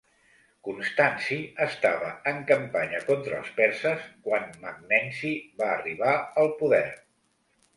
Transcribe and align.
Constanci 0.67 1.35
estava 1.65 2.09
en 2.31 2.39
campanya 2.51 3.01
contra 3.11 3.37
els 3.41 3.51
perses 3.59 4.09
quan 4.29 4.49
Magnenci 4.65 5.35
va 5.61 5.69
arribar 5.77 6.17
al 6.47 6.51
poder. 6.65 6.85